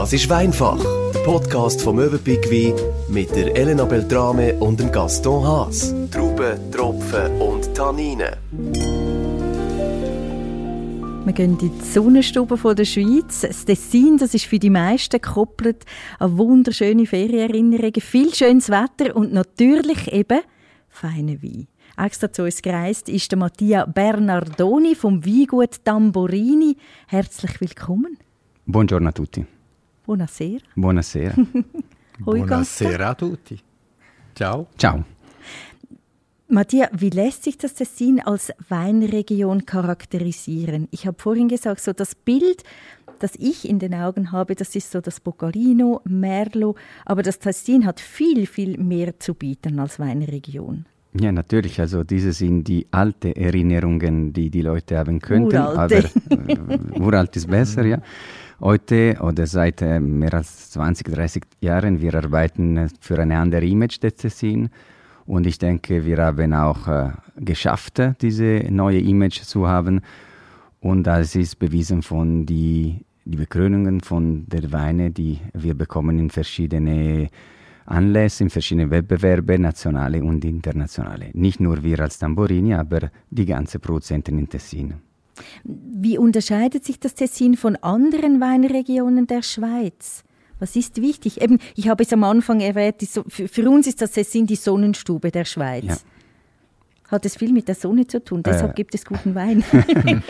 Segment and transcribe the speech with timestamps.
[0.00, 2.72] Das ist Weinfach, der Podcast vom Möwenpick Wein
[3.10, 5.94] mit der Elena Beltrame und dem Gaston Haas.
[6.10, 8.34] Trauben, Tropfen und Tanninen.
[11.26, 13.42] Wir gehen in die Sonnenstube von der Schweiz.
[13.42, 15.84] Das Tessin, das ist für die meisten gekoppelt
[16.18, 20.40] an wunderschöne Ferienerinnerungen, viel schönes Wetter und natürlich eben
[20.88, 21.68] feine Wein.
[21.98, 26.78] Extra zu uns gereist ist der Mattia Bernardoni vom Weingut Tamborini.
[27.06, 28.16] Herzlich willkommen.
[28.64, 29.59] Buongiorno a tutti.
[30.10, 30.64] Buonasera.
[30.74, 31.34] Buonasera.
[32.18, 33.56] Buonasera a tutti.
[34.34, 34.66] Ciao.
[34.76, 35.04] Ciao.
[36.48, 40.88] Mattia, wie lässt sich das Tessin als Weinregion charakterisieren?
[40.90, 42.64] Ich habe vorhin gesagt, so das Bild,
[43.20, 47.86] das ich in den Augen habe, das ist so das Boccarino, Merlot, aber das Tessin
[47.86, 50.86] hat viel, viel mehr zu bieten als Weinregion.
[51.12, 51.80] Ja, natürlich.
[51.80, 55.56] Also diese sind die alten Erinnerungen, die die Leute haben könnten.
[55.56, 56.10] Uralte.
[56.30, 58.02] Aber äh, uralt ist besser, ja.
[58.60, 63.64] Heute oder seit äh, mehr als 20, 30 Jahren, wir arbeiten äh, für eine andere
[63.64, 64.68] Image des Tessin.
[65.24, 70.02] Und ich denke, wir haben auch äh, geschafft, diese neue Image zu haben.
[70.80, 76.28] Und das ist bewiesen von die, die Bekrönungen von der Weine, die wir bekommen in
[76.28, 77.28] verschiedene
[77.86, 81.30] Anlässe, in verschiedene Wettbewerbe, nationale und internationale.
[81.32, 85.09] Nicht nur wir als Tamborini, aber die ganze Produzenten in Tessin.
[85.64, 90.24] Wie unterscheidet sich das Tessin von anderen Weinregionen der Schweiz?
[90.58, 91.40] Was ist wichtig?
[91.40, 95.30] Eben, ich habe es am Anfang erwähnt, so für, uns ist das Tessin die Sonnenstube
[95.30, 95.84] der Schweiz.
[95.84, 95.96] Ja.
[97.08, 98.74] Hat es viel mit der Sonne zu tun, deshalb Äh.
[98.74, 99.64] gibt es guten Wein.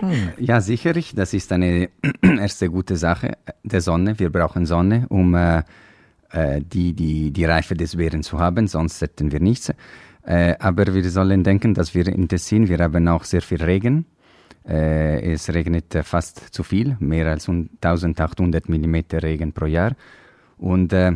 [0.38, 1.14] Ja, sicherlich.
[1.14, 1.88] Das ist eine
[2.22, 4.18] erste gute Sache der Sonne.
[4.18, 5.62] Wir brauchen Sonne, um äh,
[6.30, 9.72] äh, die, die, die Reife des Beeren zu haben, sonst hätten wir nichts.
[10.24, 14.04] Äh, aber wir sollen denken, dass wir in Tessin, wir haben auch sehr viel Regen.
[14.68, 19.92] Äh, es regnet äh, fast zu viel, mehr als 1800 mm Regen pro Jahr.
[20.58, 21.12] Und äh,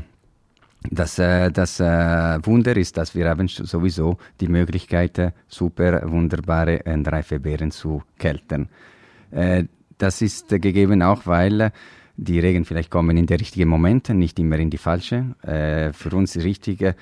[0.91, 7.41] das, das Wunder ist, dass wir haben sowieso die Möglichkeit, super wunderbare und reife
[7.71, 8.69] zu keltern.
[9.31, 9.67] Äh,
[9.97, 11.71] das ist gegeben auch, weil
[12.17, 15.37] die Regen vielleicht kommen in der richtigen Moment, nicht immer in die falsche.
[15.43, 16.97] Für uns das Richtige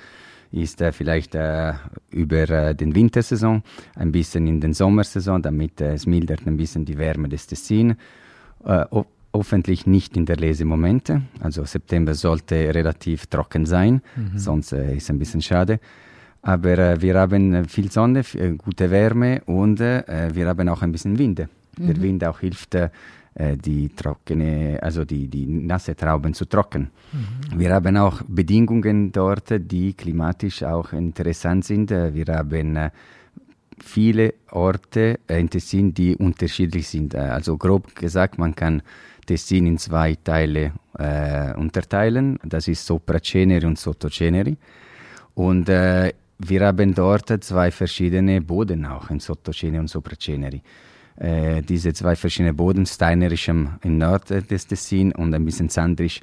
[0.51, 1.73] ist äh, vielleicht äh,
[2.09, 3.63] über äh, den Wintersaison,
[3.95, 7.95] ein bisschen in den Sommersaison, damit äh, es mildert ein bisschen die Wärme des Tessin.
[8.65, 11.21] Äh, ho- hoffentlich nicht in der Lesemomente.
[11.39, 14.01] Also September sollte relativ trocken sein,
[14.35, 15.79] sonst äh, ist ein bisschen schade.
[16.41, 18.23] Aber wir haben viel Sonne,
[18.57, 21.49] gute Wärme und wir haben auch ein bisschen Winde.
[21.77, 22.75] Der Wind auch hilft,
[23.33, 26.91] die trockene, also die, die nasse Trauben zu trocken.
[27.55, 31.91] Wir haben auch Bedingungen dort, die klimatisch auch interessant sind.
[31.91, 32.89] Äh, Wir haben äh,
[33.79, 37.13] viele Orte äh, in Tessin, die unterschiedlich sind.
[37.13, 38.81] Äh, Also grob gesagt, man kann
[39.25, 42.37] Tessin in zwei Teile äh, unterteilen.
[42.43, 44.57] Das ist Sopraceneri und Sottoceneri.
[45.35, 50.61] Und äh, wir haben dort zwei verschiedene Boden auch, in Sottoceneri und Sopraceneri.
[51.21, 56.19] Äh, diese zwei verschiedene Boden, steinerisch im, im Norden des Tessin und ein bisschen sandrisch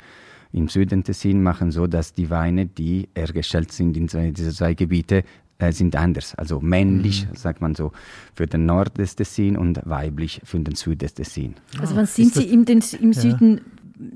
[0.52, 4.74] im Süden Tessin, machen so, dass die Weine, die hergestellt sind in zwei, diese zwei
[4.74, 5.22] Gebiete,
[5.58, 6.34] äh, sind anders.
[6.34, 7.92] Also männlich, sagt man so,
[8.34, 11.54] für den Nord des Tessin und weiblich für den Süd des Tessin.
[11.78, 13.60] Also wann sind Sie im, den, im Süden,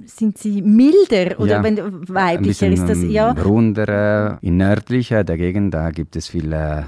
[0.06, 1.76] sind Sie milder oder Ja, wenn,
[2.08, 3.02] weiblicher bisschen ist das?
[3.02, 3.32] Ja.
[3.32, 6.82] runder, in nördlicher dagegen, da gibt es viel äh,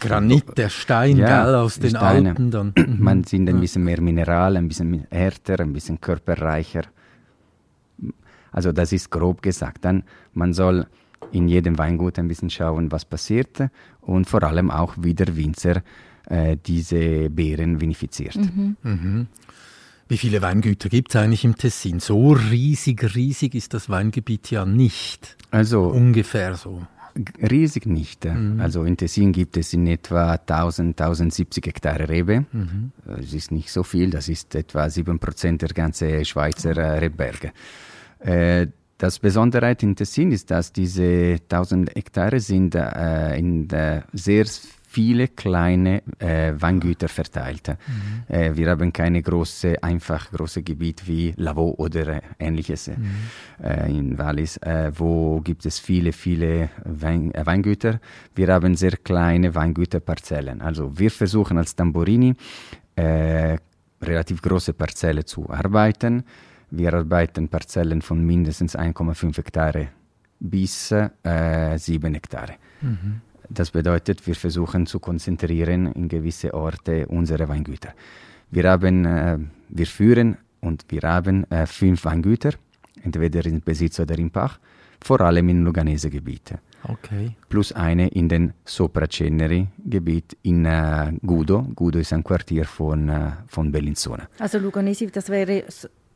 [0.00, 2.30] Granit, der Stein, Ja, gell, aus den Steine.
[2.30, 2.72] Alpen dann.
[2.98, 6.82] Man sind ein bisschen mehr Mineral, ein bisschen härter, ein bisschen körperreicher.
[8.52, 9.84] Also das ist grob gesagt.
[9.84, 10.86] Dann man soll
[11.32, 13.58] in jedem Weingut ein bisschen schauen, was passiert
[14.00, 15.82] und vor allem auch, wie der Winzer
[16.28, 18.38] äh, diese Beeren vinifiziert.
[20.08, 21.98] Wie viele Weingüter gibt es eigentlich im Tessin?
[21.98, 25.36] So riesig, riesig ist das Weingebiet ja nicht.
[25.50, 26.82] Also Ungefähr so.
[27.50, 28.24] Riesig nicht.
[28.26, 28.60] äh.
[28.60, 32.44] Also in Tessin gibt es in etwa 1000, 1070 Hektare Rebe.
[33.08, 37.52] Äh, Es ist nicht so viel, das ist etwa 7% der ganzen Schweizer äh, Rebberge.
[38.20, 38.66] Äh,
[38.98, 44.44] das Besondere in Tessin ist, dass diese 1000 Hektare sind äh, in äh, sehr
[44.96, 47.68] viele kleine äh, Weingüter verteilt.
[48.28, 52.94] Äh, wir haben keine große, einfach große Gebiet wie Lavaux oder äh, ähnliches äh,
[53.90, 58.00] in Wallis, äh, wo gibt es viele, viele Wein, äh, Weingüter.
[58.34, 60.62] Wir haben sehr kleine Weingüterparzellen.
[60.62, 62.34] Also wir versuchen als Tamborini
[62.94, 63.58] äh,
[64.00, 66.24] relativ große Parzelle zu arbeiten.
[66.70, 69.88] Wir arbeiten Parzellen von mindestens 1,5 Hektare
[70.40, 72.54] bis äh, 7 Hektare.
[73.48, 77.94] Das bedeutet, wir versuchen zu konzentrieren in gewisse Orte unsere Weingüter.
[78.50, 79.38] Wir haben, äh,
[79.68, 82.52] wir führen und wir haben äh, fünf Weingüter
[83.02, 84.58] entweder in Besitz oder in Pach,
[85.02, 86.58] vor allem in Luganese-Gebiete.
[86.88, 87.36] Okay.
[87.48, 91.66] Plus eine in den Sopra-Ceneri-Gebiet in äh, Gudo.
[91.74, 94.28] Gudo ist ein Quartier von, äh, von Bellinzona.
[94.38, 95.64] Also Luganesi, das wäre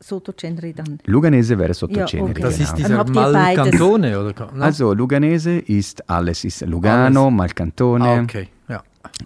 [0.01, 0.99] S- Soto Ceneri dann.
[1.07, 2.43] Luganese wäre Sotto Ja, Ceneri, okay.
[2.43, 2.69] Das genau.
[2.69, 3.05] ist dieser.
[3.05, 4.51] Malcantone, oder?
[4.55, 4.63] No?
[4.63, 8.49] Also Luganese ist alles, ist Lugano, Malcantone ah, okay.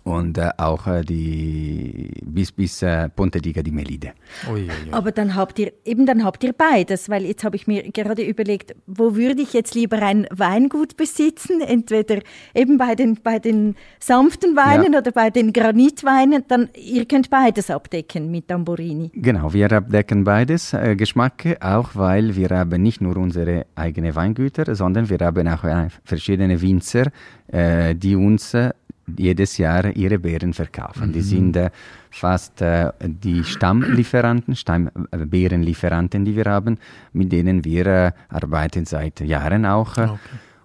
[0.04, 4.12] Und äh, auch äh, die bis, bis äh, Ponte Diga di Melide.
[4.50, 4.92] Ui, ui, ui.
[4.92, 8.22] Aber dann habt ihr eben dann habt ihr beides, weil jetzt habe ich mir gerade
[8.22, 12.20] überlegt, wo würde ich jetzt lieber ein Weingut besitzen, entweder
[12.54, 15.00] eben bei den bei den sanften Weinen Ja.
[15.00, 19.10] oder bei den Granitweinen, dann ihr könnt beides abdecken mit Tamburini.
[19.14, 24.74] Genau, wir abdecken beides äh, Geschmacke, auch weil wir haben nicht nur unsere eigenen Weingüter,
[24.74, 27.06] sondern wir haben auch äh, verschiedene Winzer,
[27.48, 28.70] äh, die uns äh,
[29.16, 31.12] jedes Jahr ihre Beeren verkaufen.
[31.12, 31.70] Die sind äh,
[32.10, 36.78] fast äh, die Stammlieferanten, Stamm, äh, Beerenlieferanten, die wir haben,
[37.12, 39.98] mit denen wir äh, arbeiten seit Jahren auch.
[39.98, 40.08] Äh,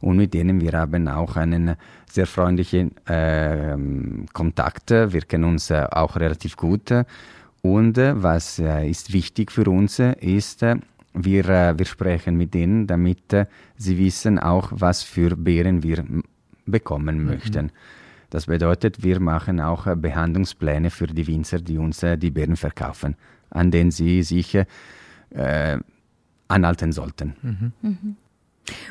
[0.02, 1.76] Und mit denen wir haben auch einen
[2.10, 4.92] sehr freundlichen ähm, Kontakt.
[4.92, 6.94] Wir kennen uns äh, auch relativ gut.
[7.62, 10.66] Und äh, was ist wichtig für uns, ist,
[11.14, 13.36] wir, wir sprechen mit denen, damit
[13.76, 16.06] sie wissen auch, was für Beeren wir
[16.66, 17.72] bekommen möchten.
[18.30, 22.56] Das bedeutet, wir machen auch äh, Behandlungspläne für die Winzer, die uns äh, die Beeren
[22.56, 23.16] verkaufen,
[23.50, 25.78] an denen sie sich äh,
[26.48, 27.74] anhalten sollten.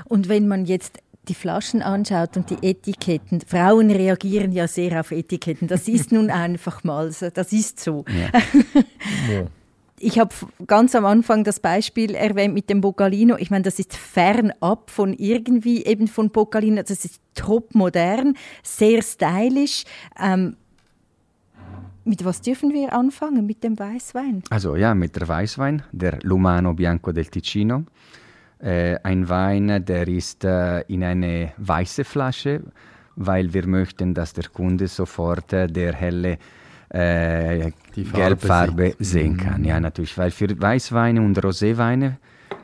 [0.04, 5.10] Und wenn man jetzt die Flaschen anschaut und die Etiketten, Frauen reagieren ja sehr auf
[5.10, 5.68] Etiketten.
[5.68, 8.04] Das ist nun einfach mal so, das ist so.
[10.00, 10.34] Ich habe
[10.66, 13.36] ganz am Anfang das Beispiel erwähnt mit dem Bocalino.
[13.38, 16.82] Ich meine, das ist fernab von irgendwie eben von Bocalino.
[16.82, 19.84] Das ist top modern, sehr stylisch.
[20.20, 20.56] Ähm,
[22.04, 23.46] mit was dürfen wir anfangen?
[23.46, 24.42] Mit dem Weißwein?
[24.50, 27.84] Also ja, mit der Weißwein, der Lumano Bianco del Ticino.
[28.60, 32.62] Äh, ein Wein, der ist äh, in eine weiße Flasche,
[33.14, 36.38] weil wir möchten, dass der Kunde sofort äh, der helle
[36.90, 39.64] äh, Gelbfarbe sehen kann.
[39.64, 42.16] Ja, natürlich, weil für Weißweine und Roséweine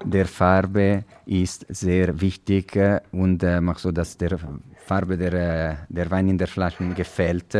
[0.05, 4.39] der Farbe ist sehr wichtig äh, und äh, macht so, dass der
[4.87, 7.55] Farbe der, äh, der Wein in der Flasche gefällt.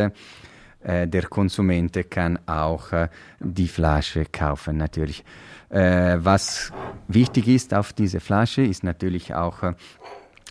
[0.85, 3.09] Äh, der Konsument kann auch äh,
[3.39, 5.23] die Flasche kaufen, natürlich.
[5.69, 6.71] Äh, was
[7.07, 9.73] wichtig ist auf diese Flasche, ist natürlich auch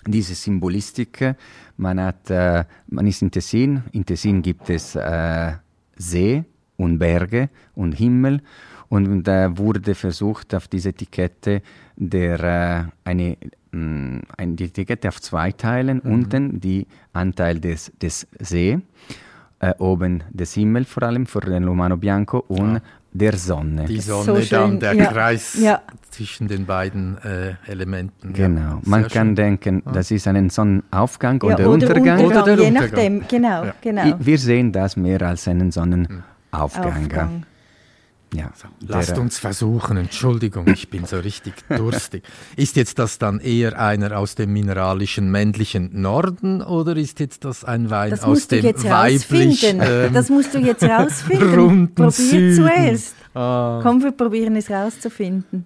[0.06, 1.37] diese Symbolistik.
[1.76, 3.82] Man, hat, man ist in Tessin.
[3.93, 4.99] In Tessin gibt es
[5.96, 6.44] See
[6.76, 8.41] und Berge und Himmel.
[8.88, 11.62] Und da wurde versucht, auf diese Etikette
[11.96, 13.37] der, äh, eine,
[13.73, 16.00] mh, eine die Etikette auf zwei Teilen.
[16.00, 18.79] Unten die Anteil des, des See,
[19.61, 22.82] äh, oben des Himmel vor allem, für den Romano Bianco und
[23.14, 23.84] der Sonne.
[23.87, 25.06] Die So Sonne, schön, dann der ja.
[25.06, 25.81] Kreis Ja.
[26.11, 28.32] zwischen den beiden äh, Elementen.
[28.32, 29.37] Genau, Ja, man kann schön.
[29.37, 32.20] denken, das ist ein Sonnenaufgang Ja, oder Untergang.
[32.25, 32.90] Oder der je Untergang.
[32.90, 33.22] nachdem.
[33.28, 33.75] Genau, Ja.
[33.81, 34.16] genau.
[34.19, 36.25] Wir sehen das mehr als einen Sonnenaufgang.
[36.50, 37.44] Aufgang.
[38.35, 38.51] Ja.
[38.87, 42.25] Lasst äh, uns versuchen, Entschuldigung, ich bin so richtig durstig.
[42.57, 47.65] Ist jetzt das dann eher einer aus dem mineralischen männlichen Norden oder ist jetzt das
[47.65, 49.87] ein Wein Das aus musst du dem jetzt weiblich rausfinden.
[49.89, 51.55] ähm, das musst du jetzt rausfinden.
[51.59, 52.57] runden Probier Süden?
[52.57, 53.15] zuerst.
[53.35, 55.65] Ah, Komm, wir probieren es rauszufinden.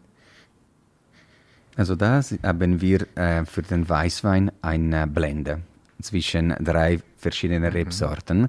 [1.77, 5.61] Also da haben wir äh, für den Weißwein eine Blende
[6.03, 8.49] zwischen drei verschiedenen Rebsorten.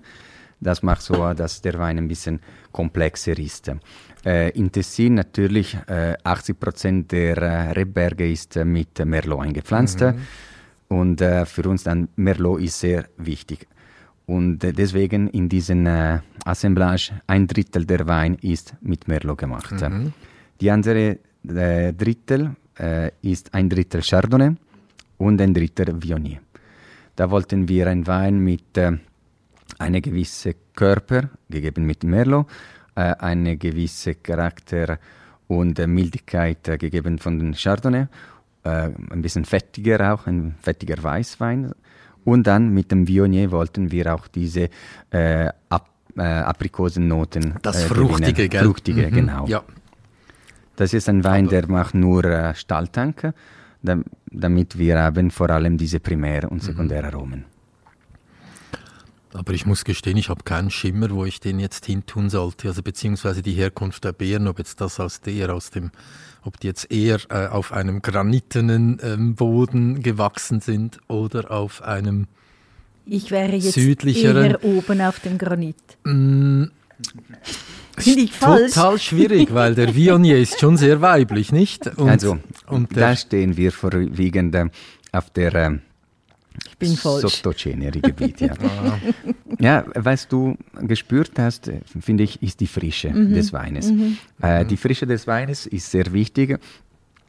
[0.61, 2.39] Das macht so, dass der Wein ein bisschen
[2.71, 3.71] komplexer ist.
[4.25, 10.03] Äh, in Tessin natürlich äh, 80 Prozent der äh, Rebberge ist äh, mit Merlot eingepflanzt.
[10.89, 13.67] Und äh, für uns dann Merlot ist sehr wichtig.
[14.25, 15.87] Und äh, deswegen in diesem
[16.45, 19.75] Assemblage ein Drittel der Wein ist mit Merlot gemacht.
[20.59, 22.55] Die andere Drittel
[23.21, 24.55] ist ein Drittel Chardonnay
[25.17, 26.39] und ein Drittel Viognier.
[27.19, 28.93] Da wollten wir einen Wein mit äh,
[29.77, 32.47] einem gewissen Körper, gegeben mit Merlot,
[32.95, 34.99] eine gewisse Charakter
[35.47, 38.07] und äh, Mildigkeit äh, gegeben von den Chardonnay,
[38.63, 41.71] äh, ein bisschen fettiger auch, ein fettiger Weißwein.
[42.25, 44.69] Und dann mit dem Viognier wollten wir auch diese
[45.11, 48.49] äh, Ap äh, Aprikosennoten das äh, Fruchtige, gewinnen.
[48.49, 48.63] gell?
[48.65, 49.11] Fruchtige, Mhm.
[49.11, 49.47] genau.
[49.47, 49.63] Ja,
[50.75, 53.33] Das ist ein Wein, der macht nur äh, Stahltank,
[53.83, 57.45] dam- damit wir haben vor allem diese Primär- und Sekundäraromen.
[59.33, 62.81] Aber ich muss gestehen, ich habe keinen Schimmer, wo ich den jetzt hintun sollte, also
[62.81, 65.91] beziehungsweise die Herkunft der Beeren, ob jetzt das aus der, aus dem,
[66.43, 72.27] ob die jetzt eher äh, auf einem granitenen ähm, Boden gewachsen sind oder auf einem
[73.05, 75.75] Ich wäre jetzt Südlicheren- eher oben auf dem Granit.
[76.05, 76.63] Mm,
[78.03, 78.73] Bin ich falsch?
[78.73, 81.85] Total schwierig, weil der Viognier ist schon sehr weiblich, nicht?
[81.97, 84.65] Und, also, und da stehen wir vorwiegend äh,
[85.11, 85.77] auf der äh,
[86.67, 87.21] ich bin falsch.
[87.21, 88.53] Sottoceneri-Gebiet, ja.
[89.59, 93.33] ja, was du gespürt hast, äh, finde ich, ist die Frische mhm.
[93.33, 93.91] des Weines.
[93.91, 94.17] Mhm.
[94.41, 96.59] Äh, die Frische des Weines ist sehr wichtig.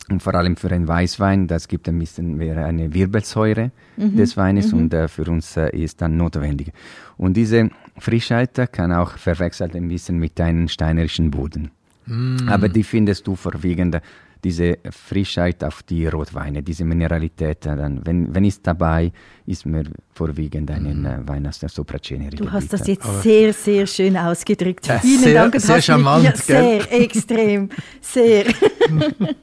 [0.09, 4.17] Und vor allem für einen Weißwein, das gibt ein bisschen mehr eine Wirbelsäure mhm.
[4.17, 4.79] des Weines mhm.
[4.79, 6.73] und äh, für uns äh, ist dann notwendig.
[7.17, 11.71] Und diese Frischheit kann auch verwechselt ein bisschen mit einem steinerischen Boden.
[12.07, 12.49] Mm.
[12.49, 14.01] Aber die findest du vorwiegend
[14.43, 17.67] diese Frischheit auf die Rotweine, diese Mineralität.
[17.67, 19.13] Dann, wenn, wenn es dabei
[19.47, 22.37] ist, mir vorwiegend einen äh, Wein aus der Sopraceneri.
[22.37, 24.87] Du hast das jetzt Aber sehr, sehr schön ausgedrückt.
[24.87, 25.61] Ja, Vielen sehr, Dank.
[25.61, 27.69] Sehr charmant, ja, Sehr, extrem,
[28.01, 28.47] sehr.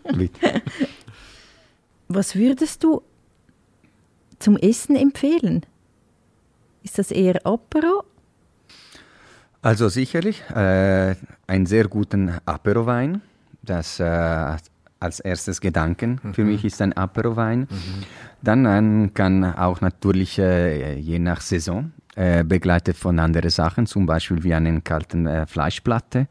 [2.08, 3.02] Was würdest du
[4.40, 5.66] zum Essen empfehlen?
[6.84, 8.04] Ist das eher Apero
[9.68, 11.16] also sicherlich äh,
[11.48, 13.22] einen sehr guten Aperowein.
[13.64, 14.56] Das äh,
[15.00, 16.34] als erstes Gedanken mhm.
[16.34, 17.62] für mich ist ein Aperowein.
[17.62, 17.68] Mhm.
[18.42, 24.06] Dann äh, kann auch natürlich äh, je nach Saison äh, begleitet von anderen Sachen, zum
[24.06, 26.28] Beispiel wie einen kalten äh, Fleischplatte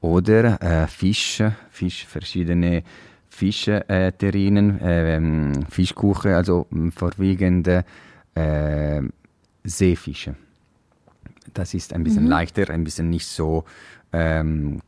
[0.00, 2.84] oder Fisch, Fisch, verschiedene
[3.28, 7.68] Fischterrinen, ähm, Fischkuchen, also vorwiegend
[9.64, 10.36] Seefische.
[11.52, 12.30] Das ist ein bisschen mhm.
[12.30, 13.64] leichter, ein bisschen nicht so
[14.12, 14.82] ähm,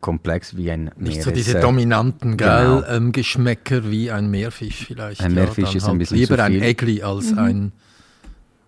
[0.00, 2.82] komplex wie ein Nicht Meeres, so diese dominanten genau.
[2.84, 5.20] ähm, Geschmäcker wie ein Meerfisch vielleicht.
[5.20, 7.38] Ein Meerfisch ja, ist halt ein bisschen Lieber ein Egli als mhm.
[7.38, 7.72] ein,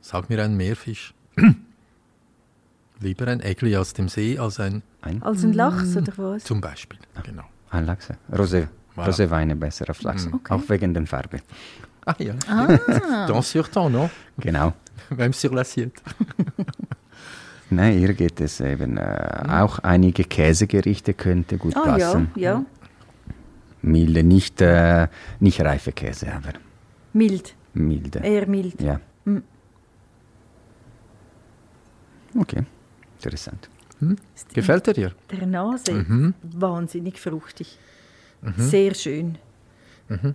[0.00, 1.14] sag mir ein Meerfisch.
[3.00, 4.82] lieber ein Egli aus dem See als ein...
[5.00, 5.22] ein?
[5.22, 6.44] Als ein Lachs oder was?
[6.44, 7.44] Zum Beispiel, genau.
[7.70, 8.08] Ein Lachs.
[8.30, 8.68] Rosé.
[8.94, 9.06] Voilà.
[9.06, 10.28] Roséweine besser auf Lachs.
[10.30, 10.52] Okay.
[10.52, 11.38] Auch wegen der Farbe.
[12.04, 12.34] Ah ja.
[12.48, 13.26] Ah.
[13.26, 14.10] Dans sur ton, non?
[14.38, 14.74] Genau.
[15.10, 16.02] Même sur l'assiette.
[17.72, 22.30] Nein, hier geht es eben äh, auch einige Käsegerichte könnte gut oh, passen.
[22.34, 22.64] Ja, ja.
[23.80, 25.08] Milde, nicht, äh,
[25.40, 26.52] nicht reife Käse, aber.
[27.12, 27.54] Mild.
[27.72, 28.20] Milde.
[28.20, 28.80] Eher mild.
[28.80, 29.00] Ja.
[29.24, 29.42] Mhm.
[32.38, 32.64] Okay,
[33.16, 33.68] interessant.
[33.98, 34.16] Hm?
[34.52, 35.12] Gefällt er dir?
[35.30, 36.34] Der Nase, mhm.
[36.42, 37.78] wahnsinnig fruchtig.
[38.42, 38.54] Mhm.
[38.56, 39.38] Sehr schön.
[40.08, 40.34] Mhm.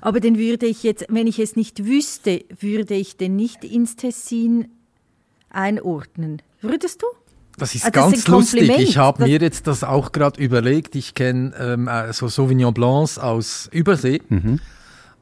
[0.00, 3.96] Aber den würde ich jetzt, wenn ich es nicht wüsste, würde ich den nicht ins
[3.96, 4.68] Tessin
[5.50, 6.42] einordnen.
[6.60, 7.06] Würdest du?
[7.58, 8.70] Das ist also ganz das ist lustig.
[8.78, 10.94] Ich habe mir jetzt das auch gerade überlegt.
[10.94, 14.22] Ich kenne ähm, äh, so Sauvignon Blancs aus Übersee.
[14.28, 14.60] Mhm.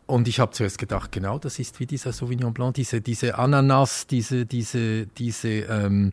[0.06, 4.06] Und ich habe zuerst gedacht, genau, das ist wie dieser Sauvignon Blanc, diese, diese Ananas,
[4.06, 6.12] diese, diese, diese, ähm,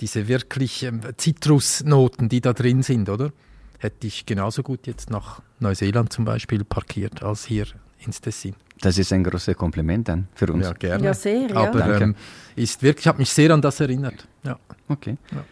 [0.00, 3.32] diese wirklich ähm, Zitrusnoten, die da drin sind, oder?
[3.78, 7.64] Hätte ich genauso gut jetzt nach Neuseeland zum Beispiel parkiert, als hier
[8.04, 8.54] ins Tessin.
[8.80, 10.66] Das ist ein großes Kompliment dann für uns.
[10.66, 11.04] Ja, gerne.
[11.04, 11.48] Ja, sehr.
[11.48, 11.56] Ja.
[11.56, 12.14] Aber ähm,
[12.56, 14.26] ist wirklich, ich habe mich sehr an das erinnert.
[14.42, 14.58] Ja.
[14.88, 15.16] Okay.
[15.32, 15.44] Ja.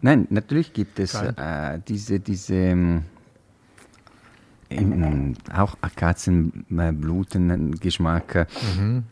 [0.00, 3.02] Nein, natürlich gibt es äh, diese, diese ähm,
[4.68, 9.04] in, auch Akazienblutengeschmack mhm.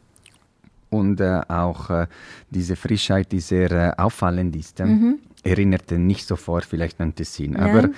[0.90, 2.06] und äh, auch äh,
[2.50, 4.80] diese Frischheit, die sehr äh, auffallend ist.
[4.80, 5.21] Mhm.
[5.42, 7.52] Erinnerte nicht sofort vielleicht an Tessin.
[7.52, 7.62] Nein.
[7.62, 7.88] Aber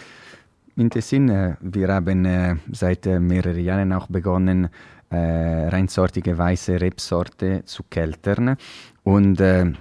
[0.77, 4.69] in Tessin, äh, wir haben äh, seit mehreren Jahren auch begonnen,
[5.11, 8.57] äh, reinsortige weiße Rebsorte zu keltern
[9.05, 9.73] und äh,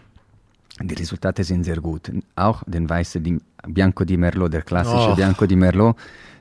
[0.81, 2.11] die Resultate sind sehr gut.
[2.35, 5.15] Auch den weißen di Bianco di Merlot, der klassische oh.
[5.15, 5.95] Bianco di Merlot,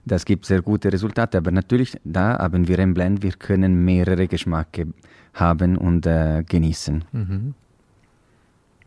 [0.05, 1.39] das gibt sehr gute Resultate.
[1.39, 4.89] Aber natürlich, da haben wir ein Blend, wir können mehrere Geschmacke
[5.35, 7.05] haben und äh, genießen.
[7.13, 7.55] Mhm.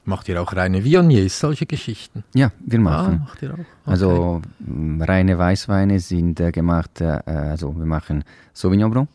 [0.08, 2.24] Macht ihr auch reine Viogniers, solche Geschichten?
[2.34, 3.20] Ja, wir machen.
[3.22, 3.60] Ah, macht ihr auch?
[3.60, 3.66] Okay.
[3.86, 4.42] Also
[5.02, 8.24] reine Weißweine sind äh, gemacht, äh, also wir machen
[8.54, 9.10] Sauvignon Blanc,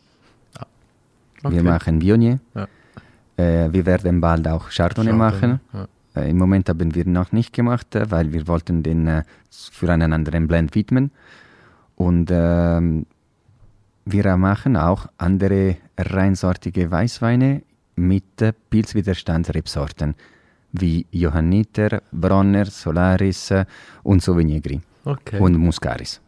[1.43, 1.55] Okay.
[1.55, 2.39] Wir machen Viognier.
[2.55, 2.67] Ja.
[3.37, 5.59] Äh, wir werden bald auch Chardonnay, Chardonnay machen.
[5.73, 5.87] Ja.
[6.21, 9.91] Äh, Im Moment haben wir noch nicht gemacht, äh, weil wir wollten den äh, für
[9.91, 11.11] einen anderen Blend widmen.
[11.95, 13.05] Und ähm,
[14.05, 17.63] wir machen auch andere reinsortige Weißweine
[17.95, 20.15] mit äh, Pilzwiderstandsrebsorten
[20.73, 23.65] wie Johanniter, Bronner, Solaris äh,
[24.03, 25.39] und Sauvignon okay.
[25.39, 26.19] und Muscaris.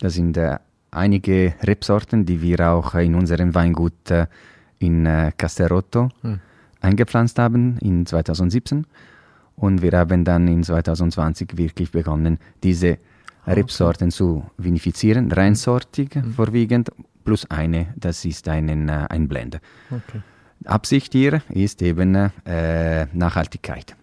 [0.00, 0.58] Das sind äh,
[0.90, 4.26] einige Rebsorten, die wir auch in unserem Weingut äh,
[4.78, 6.40] in äh, Casterotto hm.
[6.80, 8.86] eingepflanzt haben in 2017.
[9.56, 12.98] Und wir haben dann in 2020 wirklich begonnen, diese
[13.44, 14.16] ah, Rebsorten okay.
[14.16, 16.32] zu vinifizieren, reinsortig hm.
[16.32, 16.90] vorwiegend,
[17.24, 19.60] plus eine, das ist einen, äh, ein Blend.
[19.90, 20.22] Okay.
[20.66, 23.96] Absicht hier ist eben äh, Nachhaltigkeit.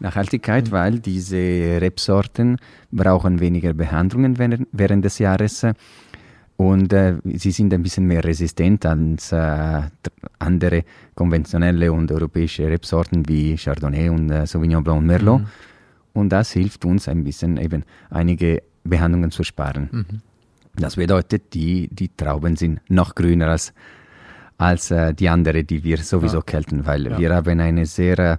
[0.00, 0.72] Nachhaltigkeit, mhm.
[0.72, 1.36] weil diese
[1.80, 2.58] Rebsorten
[2.90, 5.66] brauchen weniger Behandlungen während, während des Jahres
[6.56, 9.82] und äh, sie sind ein bisschen mehr resistent als äh,
[10.40, 15.40] andere konventionelle und europäische Rebsorten wie Chardonnay und äh, Sauvignon Blanc und Merlot.
[15.40, 15.46] Mhm.
[16.14, 19.88] und das hilft uns ein bisschen eben einige Behandlungen zu sparen.
[19.92, 20.20] Mhm.
[20.74, 23.72] Das bedeutet, die, die Trauben sind noch grüner als,
[24.58, 26.42] als äh, die anderen, die wir sowieso ja.
[26.42, 27.18] kelten, weil ja.
[27.18, 28.38] wir haben eine sehr,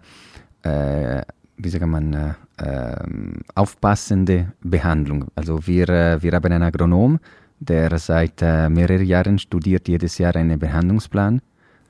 [0.64, 1.22] äh,
[1.58, 5.26] wie sagt man, äh, ähm, aufpassende Behandlung.
[5.36, 7.20] Also wir, äh, wir haben einen Agronom,
[7.60, 11.42] der seit äh, mehreren Jahren studiert jedes Jahr einen Behandlungsplan,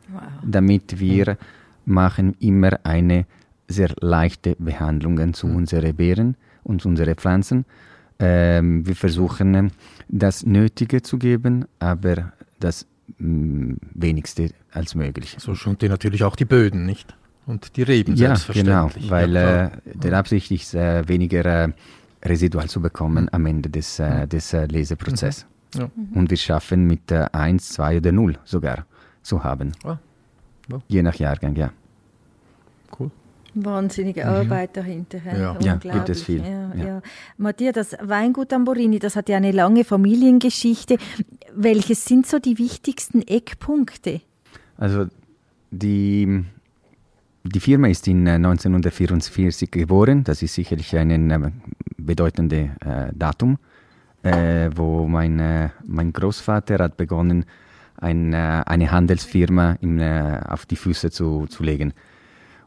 [0.10, 0.22] wow.
[0.44, 1.38] damit wir
[1.86, 1.94] mhm.
[1.94, 3.26] machen immer eine
[3.68, 5.56] sehr leichte Behandlung zu mhm.
[5.56, 7.66] unseren Beeren und unseren Pflanzen.
[8.20, 9.72] Ähm, wir versuchen
[10.08, 12.86] das Nötige zu geben, aber das
[13.18, 15.36] wenigste als möglich.
[15.40, 17.16] So schont ihr natürlich auch die Böden, nicht?
[17.46, 21.70] Und die Reben ja, genau, weil ja, äh, der Absicht ist, äh, weniger äh,
[22.24, 23.30] Residual zu bekommen mhm.
[23.32, 25.46] am Ende des, äh, des äh, Leseprozesses.
[25.74, 25.80] Mhm.
[25.80, 25.90] Ja.
[26.14, 28.86] Und wir schaffen mit äh, 1, 2 oder 0 sogar
[29.24, 29.72] zu haben.
[29.84, 29.98] Ah.
[30.88, 31.72] Je nach Jahrgang, ja.
[33.54, 34.30] Wahnsinnige mhm.
[34.30, 35.20] Arbeit dahinter.
[35.26, 36.42] Ja, ja gibt es viel.
[36.42, 36.86] Ja, ja.
[36.86, 37.02] ja.
[37.38, 40.98] Matthias, das Weingut Amborini, das hat ja eine lange Familiengeschichte.
[41.56, 44.22] Welche sind so die wichtigsten Eckpunkte?
[44.78, 45.08] Also
[45.72, 46.46] die,
[47.44, 50.24] die Firma ist in 1944 äh, geboren.
[50.24, 51.52] Das ist sicherlich ein äh,
[51.98, 53.58] bedeutendes äh, Datum,
[54.24, 57.46] äh, wo mein, äh, mein Großvater hat begonnen,
[57.98, 61.94] ein, äh, eine Handelsfirma in, auf die Füße zu, zu legen.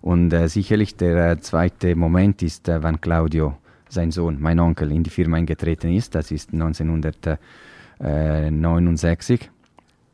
[0.02, 3.56] Und äh, sicherlich der äh, zweite Moment ist, äh, wann Claudio,
[3.88, 6.16] sein Sohn, mein Onkel, in die Firma eingetreten ist.
[6.16, 9.49] Das ist 1969.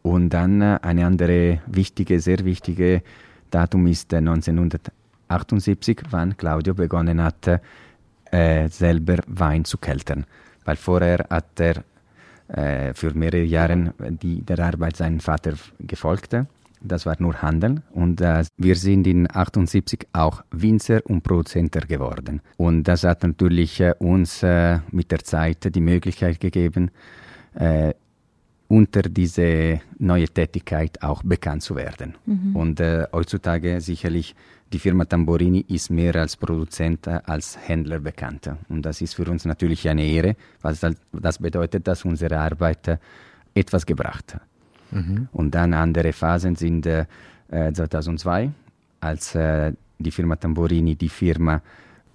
[0.02, 3.02] Und dann äh, eine andere wichtige, sehr wichtige
[3.50, 7.62] Datum ist 1978, äh, wann Claudio begonnen hat,
[8.30, 10.26] äh, selber Wein zu keltern.
[10.64, 11.82] Weil vorher hat er
[12.94, 13.92] für mehrere Jahre
[14.22, 16.32] die, der Arbeit seinem Vater gefolgt
[16.80, 17.82] das war nur Handel.
[17.92, 22.40] Und äh, wir sind in 78 auch Winzer und Produzenter geworden.
[22.56, 26.90] Und das hat natürlich äh, uns äh, mit der Zeit die Möglichkeit gegeben,
[27.54, 27.94] äh,
[28.68, 32.16] unter diese neue Tätigkeit auch bekannt zu werden.
[32.26, 32.56] Mhm.
[32.56, 34.34] Und äh, heutzutage sicherlich
[34.70, 38.50] die Firma Tamborini ist mehr als Produzent äh, als Händler bekannt.
[38.68, 43.00] Und das ist für uns natürlich eine Ehre, was das bedeutet, dass unsere Arbeit
[43.54, 44.42] etwas gebracht hat.
[44.90, 45.28] Mhm.
[45.32, 47.06] Und dann andere Phasen sind äh,
[47.50, 48.50] 2002,
[49.00, 51.60] als äh, die Firma Tamborini die Firma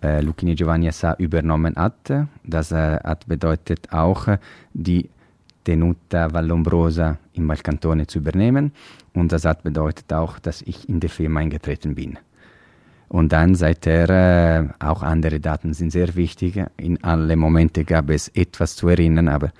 [0.02, 2.12] äh, Lucchini Giovanni SA übernommen hat.
[2.44, 4.28] Das äh, hat bedeutet auch,
[4.74, 5.10] die
[5.64, 8.74] Tenuta Vallombrosa im Malcantone zu übernehmen.
[9.14, 12.18] Und das hat bedeutet auch, dass ich in die Firma eingetreten bin.
[13.08, 16.64] Und dann seither äh, auch andere Daten sind sehr wichtig.
[16.78, 19.52] In alle Momente gab es etwas zu erinnern, aber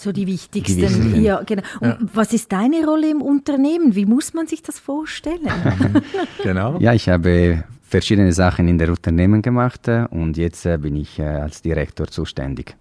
[0.00, 0.76] so die wichtigsten.
[0.76, 1.22] Die wichtigsten.
[1.22, 1.62] Ja, genau.
[1.80, 1.98] Und ja.
[2.14, 3.94] was ist deine Rolle im Unternehmen?
[3.94, 5.48] Wie muss man sich das vorstellen?
[6.42, 6.78] genau.
[6.78, 11.18] Ja, ich habe verschiedene Sachen in der Unternehmen gemacht äh, und jetzt äh, bin ich
[11.18, 12.76] äh, als Direktor zuständig.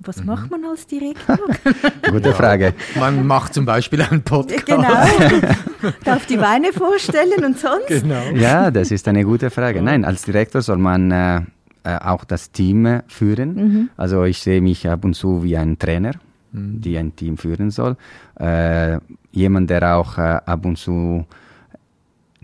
[0.00, 0.26] Was mhm.
[0.26, 1.38] macht man als Direktor?
[2.10, 2.74] Gute Frage.
[2.98, 4.66] Man macht zum Beispiel einen Podcast.
[4.66, 4.82] Genau.
[6.04, 7.88] Darf die Weine vorstellen und sonst?
[7.88, 8.22] Genau.
[8.34, 9.80] Ja, das ist eine gute Frage.
[9.80, 11.42] Nein, als Direktor soll man äh,
[11.84, 13.54] auch das Team führen.
[13.54, 13.90] Mhm.
[13.96, 16.12] Also ich sehe mich ab und zu wie ein Trainer
[16.54, 17.96] die ein Team führen soll.
[18.38, 18.98] Äh,
[19.32, 21.26] jemand, der auch äh, ab und zu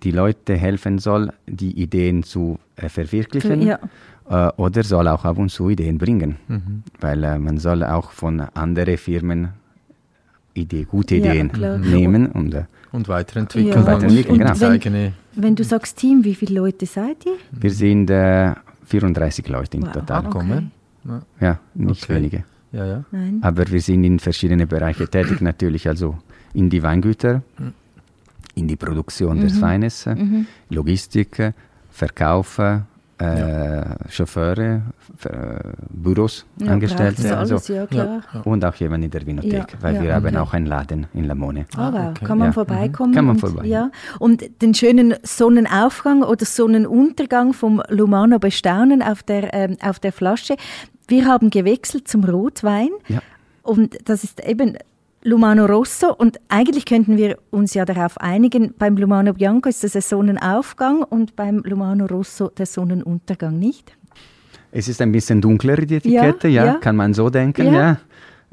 [0.03, 3.63] die Leute helfen soll, die Ideen zu äh, verwirklichen.
[3.63, 3.79] Ja.
[4.29, 6.37] Äh, oder soll auch ab und zu Ideen bringen.
[6.49, 6.83] Mhm.
[7.01, 9.51] Weil äh, man soll auch von anderen Firmen
[10.55, 13.73] Idee, gute Ideen ja, nehmen und, äh, und weiterentwickeln.
[13.73, 13.81] Ja.
[13.81, 14.95] Und weiterentwickeln und genau.
[14.95, 17.37] wenn, wenn, du sagst Team, wie viele Leute seid ihr?
[17.53, 19.93] Wir sind 34 Leute in wow.
[19.93, 20.27] total.
[20.27, 20.63] Okay.
[21.41, 22.15] Ja, nicht okay.
[22.17, 22.45] wenige.
[22.73, 23.05] Ja, ja.
[23.11, 23.39] Nein.
[23.43, 26.19] Aber wir sind in verschiedenen Bereichen tätig, natürlich, also
[26.55, 27.43] in die Weingüter,
[28.55, 29.43] in die Produktion mhm.
[29.43, 30.47] des Weines, mhm.
[30.69, 31.53] Logistik,
[31.91, 32.81] Verkauf, äh,
[33.21, 33.97] ja.
[34.09, 34.83] Chauffeure,
[35.25, 35.31] äh,
[35.91, 37.37] Büros, ja, Angestellte.
[37.37, 41.25] Also, ja, und auch jemand in der Winothek, weil wir haben auch einen Laden in
[41.25, 41.67] Lamone.
[41.77, 42.11] Ah, wow.
[42.11, 42.25] Okay.
[42.25, 43.15] Kann man vorbeikommen?
[43.15, 43.67] Kann man vorbei.
[43.67, 43.91] Ja.
[44.19, 50.57] Und den schönen Sonnenaufgang oder Sonnenuntergang vom Lumano bestaunen auf der, ähm, auf der Flasche.
[51.11, 52.91] Wir haben gewechselt zum Rotwein.
[53.09, 53.21] Ja.
[53.63, 54.79] Und das ist eben
[55.23, 56.15] Lumano Rosso.
[56.15, 61.03] Und eigentlich könnten wir uns ja darauf einigen, beim Lumano Bianco ist das der Sonnenaufgang
[61.03, 63.97] und beim Lumano Rosso der Sonnenuntergang, nicht?
[64.73, 66.75] Es ist ein bisschen dunkler, die Etikette, ja, ja.
[66.75, 67.99] kann man so denken, ja.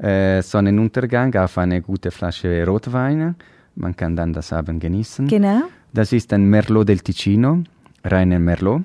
[0.00, 0.36] ja.
[0.38, 3.36] Äh, Sonnenuntergang auf eine gute Flasche Rotwein.
[3.76, 5.28] Man kann dann das Abend genießen.
[5.28, 5.62] Genau.
[5.92, 7.62] Das ist ein Merlot del Ticino,
[8.04, 8.82] reiner Merlot.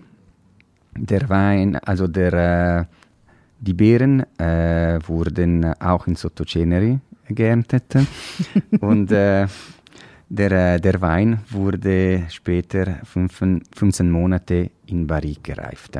[0.95, 3.02] Der Wein, also der äh,
[3.65, 6.99] die Beeren äh, wurden auch in Sottoceneri
[7.29, 7.95] geerntet
[8.81, 9.47] und äh,
[10.29, 15.99] der, äh, der Wein wurde später 15 Monate in Barrique gereift.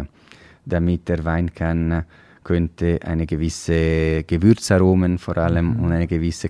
[0.65, 2.06] damit der Wein kann,
[2.43, 6.49] könnte eine gewisse Gewürzaromen vor allem und eine gewisse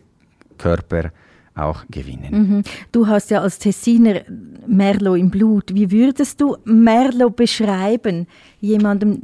[0.58, 1.12] Körper
[1.56, 2.32] auch gewinnen.
[2.32, 2.64] Mhm.
[2.92, 4.22] Du hast ja als Tessiner
[4.66, 5.74] Merlot im Blut.
[5.74, 8.28] Wie würdest du Merlot beschreiben?
[8.60, 9.24] Jemandem,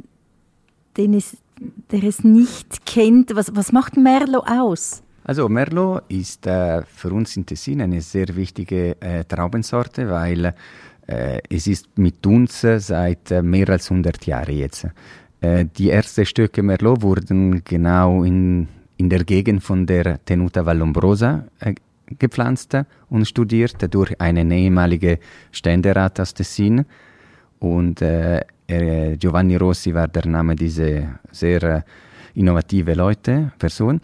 [0.96, 1.36] den es,
[1.90, 3.34] der es nicht kennt.
[3.34, 5.02] Was, was macht Merlot aus?
[5.24, 10.54] Also Merlot ist äh, für uns in Tessin eine sehr wichtige äh, Traubensorte, weil
[11.06, 14.86] äh, es ist mit uns seit äh, mehr als 100 Jahren jetzt.
[15.40, 21.44] Äh, die ersten Stücke Merlot wurden genau in, in der Gegend von der Tenuta Vallombrosa
[21.60, 21.74] äh,
[22.18, 22.76] gepflanzt
[23.08, 25.18] und studiert durch einen ehemaligen
[25.52, 26.84] Ständerat aus Tessin.
[27.60, 28.02] Und
[28.70, 31.82] äh, Giovanni Rossi war der Name dieser sehr äh,
[32.34, 34.00] innovative Leute, Person.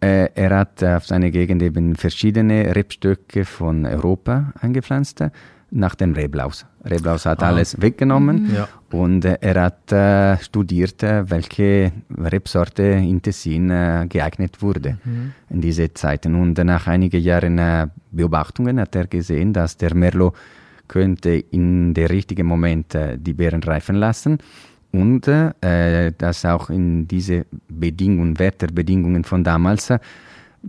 [0.00, 5.24] Äh, er hat auf seine Gegend eben verschiedene Rebstöcke von Europa eingepflanzt
[5.70, 6.66] nach dem Reblaus.
[6.84, 7.48] Reblaus hat ah.
[7.48, 8.54] alles weggenommen mhm.
[8.54, 8.68] ja.
[8.90, 13.68] und äh, er hat studiert, welche Rebsorte in Tessin
[14.08, 15.32] geeignet wurde mhm.
[15.50, 16.34] in diese Zeiten.
[16.34, 20.34] Und nach einigen Jahren Beobachtungen hat er gesehen, dass der Merlot
[20.88, 24.38] könnte in der richtigen Moment äh, die Beeren reifen lassen
[24.90, 29.92] und dass auch in diese Bedingungen, Wetterbedingungen von damals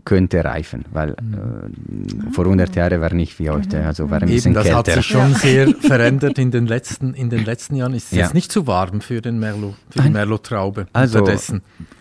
[0.05, 4.53] könnte reifen, weil äh, vor 100 Jahren war nicht wie heute, also war ein bisschen
[4.53, 4.83] das kälter.
[4.83, 7.93] Das hat sich schon sehr verändert in den letzten, in den letzten Jahren.
[7.93, 8.25] Ist es ja.
[8.25, 10.87] jetzt nicht zu warm für den Merlot, für die Merlot-Traube?
[10.93, 11.27] Also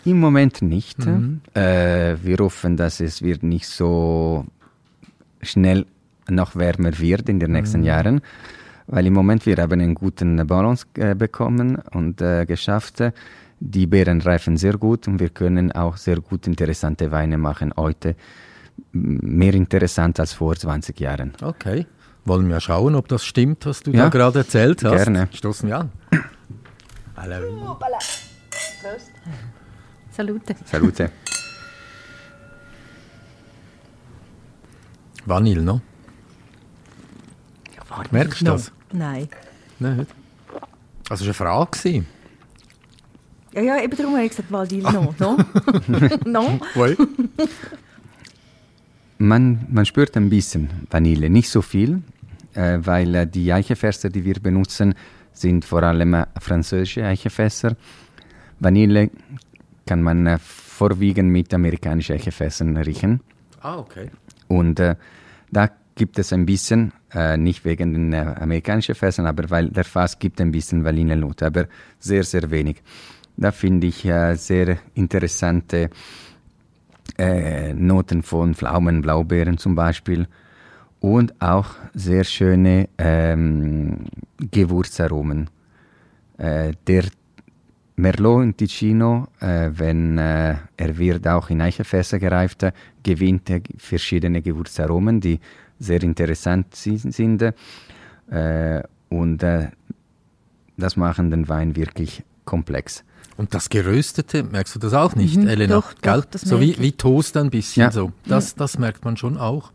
[0.05, 1.05] im Moment nicht.
[1.05, 1.41] Mhm.
[1.53, 4.45] Äh, wir hoffen, dass es wird nicht so
[5.41, 5.85] schnell
[6.31, 7.85] noch wärmer wird in den nächsten mhm.
[7.85, 8.21] Jahren,
[8.87, 13.03] weil im Moment wir haben einen guten Balance äh, bekommen und äh, geschafft
[13.59, 18.15] die Beeren reifen sehr gut und wir können auch sehr gut interessante Weine machen heute.
[18.93, 21.33] Mehr interessant als vor 20 Jahren.
[21.41, 21.85] Okay.
[22.25, 25.03] Wollen wir schauen, ob das stimmt, was du ja, da gerade erzählt hast?
[25.03, 25.27] Gerne.
[25.33, 25.91] Stoßen wir an.
[27.17, 27.77] Hallo.
[28.81, 29.11] Prost.
[30.11, 30.55] Salute.
[30.65, 31.11] Salute.
[35.25, 35.81] Vanille, no?
[37.89, 38.71] Ja, Merkst du das?
[38.91, 39.27] Nein.
[39.79, 40.07] Nein.
[41.09, 42.05] Also, es war eine Frage.
[43.53, 45.13] Ja, ja, eben darum habe ich gesagt, Waldil no.
[45.17, 45.37] No?
[46.25, 46.59] no?
[49.17, 52.03] man, man spürt ein bisschen Vanille, nicht so viel,
[52.53, 54.93] äh, weil äh, die Eichefässer, die wir benutzen,
[55.33, 57.75] sind vor allem äh, französische Eichefässer.
[58.59, 59.09] Vanille
[59.87, 63.21] kann man äh, vorwiegend mit amerikanischen Eichefässern riechen.
[63.61, 64.11] Ah, okay.
[64.47, 64.95] Und äh,
[65.51, 70.17] da gibt es ein bisschen, äh, nicht wegen den amerikanischen Fässern, aber weil der Fass
[70.17, 71.65] gibt ein bisschen Vanillenote, aber
[71.99, 72.81] sehr, sehr wenig.
[73.35, 75.89] Da finde ich äh, sehr interessante
[77.17, 80.25] äh, Noten von Pflaumen, Blaubeeren zum Beispiel
[81.01, 84.05] und auch sehr schöne ähm,
[84.37, 85.49] Gewürzaromen.
[86.37, 87.03] Äh, der
[87.97, 92.65] Merlot in Ticino, äh, wenn äh, er wird auch in Eichefässer gereift,
[93.03, 95.41] gewinnt er verschiedene Gewürzaromen, die
[95.79, 97.41] sehr interessant sind.
[98.29, 99.69] Äh, und äh,
[100.77, 103.03] das machen den Wein wirklich komplex.
[103.37, 105.75] Und das Geröstete, merkst du das auch nicht, mhm, Elena?
[105.75, 107.91] Doch, doch, so wie, wie Toast ein bisschen ja.
[107.91, 108.11] so.
[108.25, 109.71] Das, das merkt man schon auch.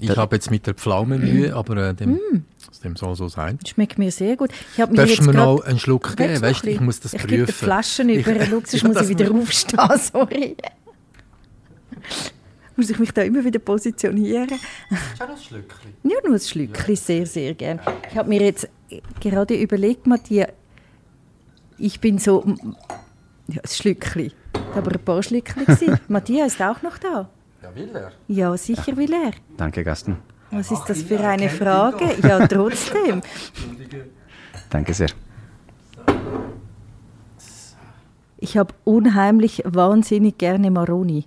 [0.00, 2.44] Ich habe jetzt mit der Pflaume Mühe, aber äh, dem, mm.
[2.84, 3.58] dem soll so sein.
[3.66, 4.50] Schmeckt mir sehr gut.
[4.74, 6.40] Ich habe mir Darfst jetzt mir noch einen Schluck geben?
[6.40, 7.48] Weißt, ich muss das ich prüfen.
[7.48, 10.56] Ich Flaschen über, ich, Lux, ja, muss ich wieder aufstehen, sorry.
[12.78, 14.48] Muss ich mich da immer wieder positionieren.
[15.18, 15.94] Schon ein Schlückchen?
[16.04, 17.80] Ja, nur ein Schlückchen, sehr, sehr gern.
[18.08, 18.68] Ich habe mir jetzt
[19.20, 20.50] gerade überlegt, Matthias,
[21.76, 22.44] ich bin so.
[23.48, 24.32] Ja, ein Schlückchen.
[24.74, 25.66] Aber ein paar Schlückchen.
[26.08, 27.28] Matthias ist auch noch da.
[27.62, 28.12] Ja, will er?
[28.28, 29.32] Ja, sicher will er.
[29.56, 30.16] Danke, Gasten.
[30.52, 32.14] Was ist das für eine Frage?
[32.22, 33.22] Ja, trotzdem.
[34.70, 35.08] Danke sehr.
[38.38, 41.26] Ich habe unheimlich wahnsinnig gerne Maroni.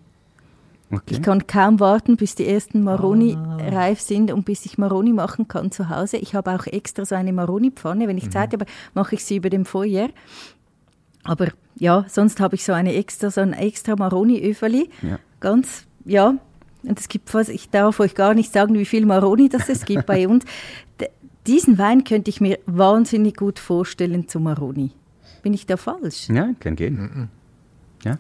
[0.92, 1.16] Okay.
[1.16, 3.58] Ich kann kaum warten, bis die ersten Maroni ah.
[3.70, 6.18] reif sind und bis ich Maroni machen kann zu Hause.
[6.18, 8.08] Ich habe auch extra so eine Maroni-Pfanne.
[8.08, 8.32] Wenn ich mhm.
[8.32, 10.10] Zeit habe, mache ich sie über dem Feuer.
[11.24, 14.90] Aber ja, sonst habe ich so eine extra, so ein extra Maroni-Öfeli.
[15.02, 15.20] Ja.
[15.40, 16.36] Ganz, ja.
[16.84, 19.86] Und es gibt fast, ich darf euch gar nicht sagen, wie viel Maroni das es
[19.86, 20.46] gibt bei uns.
[21.00, 21.08] D
[21.48, 24.92] diesen Wein könnte ich mir wahnsinnig gut vorstellen zu Maroni.
[25.42, 26.30] Bin ich da falsch?
[26.30, 27.02] Ja, kann gehen.
[27.02, 27.28] Mhm.
[28.04, 28.20] Ja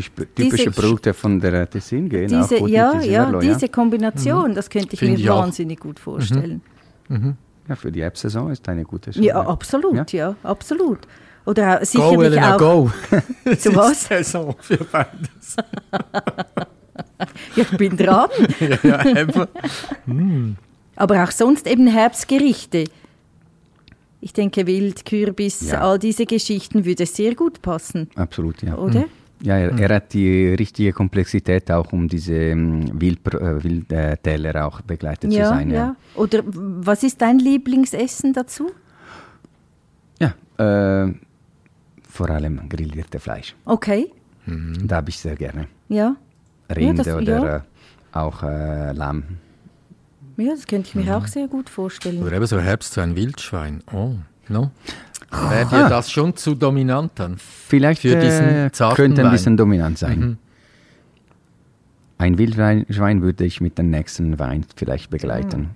[0.00, 2.28] typische Produkte von der Tessin gehen.
[2.28, 4.54] Diese, auch ja, ja, Merlot, diese Kombination, mhm.
[4.54, 6.62] das könnte ich Find mir ich wahnsinnig gut vorstellen.
[7.08, 7.16] Mhm.
[7.16, 7.36] Mhm.
[7.68, 9.24] Ja, für die App-Saison ist eine gute Saison.
[9.24, 10.98] Ja, absolut, ja, ja absolut.
[11.46, 12.58] Oder sicherlich go, Elena, auch.
[12.58, 12.90] Go.
[13.58, 14.04] Zu was?
[14.04, 15.56] Saison für beides.
[17.56, 18.28] ja, ich bin dran.
[18.60, 19.46] ja, ja, eben.
[20.06, 20.56] Mm.
[20.96, 22.84] Aber auch sonst eben Herbstgerichte.
[24.20, 25.82] Ich denke, Wild, Kürbis, Ja.
[25.82, 28.78] all diese Geschichten würde sehr gut passen, Absolut, ja.
[28.78, 29.04] oder?
[29.44, 35.30] Ja, er, er hat die richtige Komplexität auch, um diese ähm, äh, Wildtäler auch begleitet
[35.32, 35.70] zu Ja, sein.
[35.70, 35.96] ja.
[36.14, 36.50] Oder w-
[36.88, 38.70] was ist dein Lieblingsessen dazu?
[40.18, 40.34] Ja,
[41.04, 41.12] äh,
[42.08, 43.54] vor allem grillierte Fleisch.
[43.66, 44.10] Okay,
[44.46, 45.68] Da habe ich sehr gerne.
[45.88, 46.16] ja.
[46.74, 47.56] Rinde das- oder ja.
[47.56, 47.60] äh,
[48.12, 49.24] auch äh, Lamm.
[50.38, 52.22] Ja, das könnte ich mir auch sehr gut vorstellen.
[52.22, 53.82] Oder eben so Herbst, so ein Wildschwein.
[53.92, 54.14] Oh,
[54.48, 54.70] no?
[55.50, 57.36] Wäre dir das schon zu dominant dann?
[57.38, 59.32] Vielleicht Für diesen äh, könnte ein Wein.
[59.32, 60.38] bisschen dominant sein.
[62.18, 65.70] Ein Wildschwein würde ich mit dem nächsten Wein vielleicht begleiten.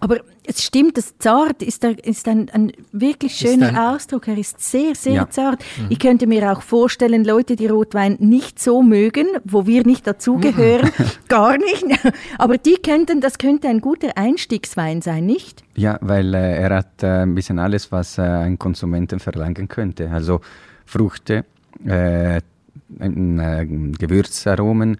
[0.00, 4.28] Aber es stimmt, das Zart ist, der, ist ein, ein wirklich schöner ein- Ausdruck.
[4.28, 5.30] Er ist sehr, sehr Ja.
[5.30, 5.64] zart.
[5.88, 10.90] Ich könnte mir auch vorstellen, Leute, die Rotwein nicht so mögen, wo wir nicht dazugehören,
[11.28, 11.84] gar nicht.
[12.38, 15.64] Aber die könnten, das könnte ein guter Einstiegswein sein, nicht?
[15.76, 20.10] Ja, weil äh, er hat äh, ein bisschen alles, was äh, ein Konsumenten verlangen könnte.
[20.10, 20.40] Also
[20.86, 21.44] Früchte,
[21.84, 22.40] äh,
[23.00, 23.66] ein, äh,
[23.98, 24.98] Gewürzaromen,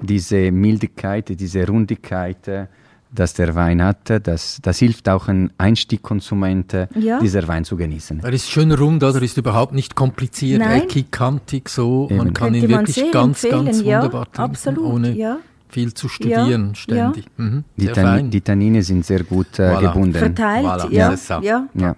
[0.00, 2.66] diese Mildigkeit, diese Rundigkeit, äh,
[3.14, 7.20] dass der Wein hat, äh, das, das hilft auch ein Einstiegkonsument, äh, Ja.
[7.20, 8.20] dieser Wein zu genießen.
[8.22, 9.20] Er ist schön rund, oder?
[9.22, 10.82] Ist überhaupt nicht kompliziert, Nein.
[10.82, 12.08] eckig, kantig, so.
[12.10, 15.38] Man kann Könnte ihn wirklich sehr ganz, empfehlen, ganz ja, wunderbar trinken, absolut, ohne ja.
[15.68, 17.24] viel zu studieren Ja, ständig.
[17.36, 17.64] Mhm.
[17.76, 18.30] Die, fein.
[18.30, 19.80] die Tannine sind sehr gut äh, Voilà.
[19.80, 20.14] gebunden.
[20.18, 21.96] Verteilt, Voilà, ja, ja, Ja.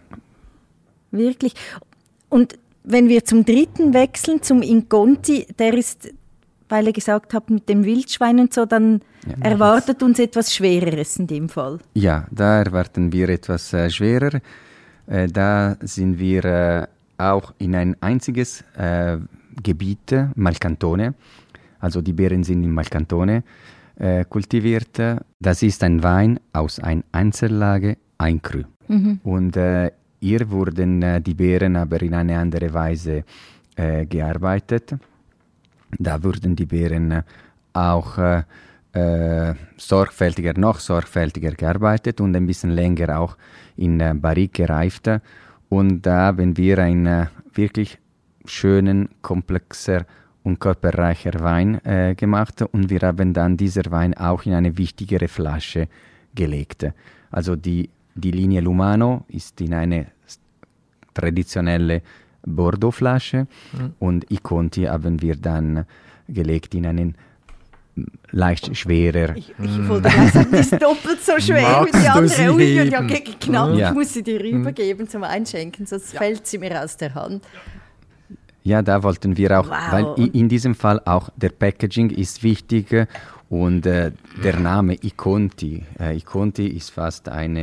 [1.11, 1.55] wirklich.
[2.29, 6.11] Und wenn wir zum dritten wechseln, zum Inconti, der ist,
[6.75, 9.01] weil ihr gesagt habt, mit dem Wildschwein und so, dann
[9.41, 11.79] erwartet uns etwas Schwereres in dem Fall.
[11.95, 14.41] Ja, da erwarten wir etwas äh, schwerer.
[15.07, 19.19] Äh, da sind wir äh, auch in ein einziges äh,
[19.63, 21.15] Gebiet, Malcantone.
[21.79, 23.45] Also die Beeren sind in Malcantone
[23.97, 24.99] äh, kultiviert.
[25.39, 28.63] Das ist ein Wein aus einer Einzellage, ein Cru.
[29.23, 33.25] Und äh, hier wurden die Beeren aber in eine andere Weise
[33.77, 34.95] gearbeitet.
[35.99, 37.23] Da wurden die Beeren äh,
[37.73, 38.43] auch äh,
[38.93, 43.37] äh, sorgfältiger, noch sorgfältiger gearbeitet und ein bisschen länger auch
[43.77, 45.11] in äh, Barrique gereift.
[45.69, 47.99] Und da haben wir einen äh, wirklich
[48.45, 50.07] schönen, komplexer
[50.45, 55.27] und körperreicher Wein äh, gemacht und wir haben dann dieser Wein auch in eine wichtigere
[55.27, 55.89] Flasche
[56.35, 56.87] gelegt.
[57.31, 60.07] Also die, die Linie Lumano ist in eine
[61.15, 62.03] traditionelle
[62.47, 63.47] Bordeaux-Flasche
[63.99, 65.85] und I Conti haben wir dann
[66.29, 67.15] gelegt in einen
[68.33, 69.37] leicht schwerer.
[69.37, 72.29] Ich, ich wollte gleich sagen, die ist doppelt so schwer Magst wie die andere.
[72.29, 73.07] sie Ui, ja, heben?
[73.07, 73.89] ge- knapp, Ja.
[73.91, 77.45] ich muss sie dir rübergeben zum Einschenken, sonst fällt sie mir aus der Hand.
[78.65, 79.93] Ja, da wollten wir auch, Wow.
[80.17, 83.07] weil in diesem Fall auch der Packaging ist wichtig äh,
[83.51, 84.11] und äh,
[84.43, 85.85] der Name Iconti.
[86.01, 87.57] Äh, Iconti ist fast ein